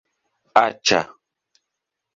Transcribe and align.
aĉa 0.61 0.99